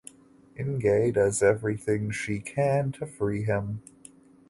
[0.55, 3.83] Inge does everything she can to free him.